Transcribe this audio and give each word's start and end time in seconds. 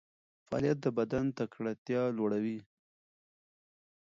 فعالیت 0.47 0.77
د 0.85 0.87
بدن 0.97 1.25
تکړتیا 1.39 2.01
لوړوي. 2.17 2.59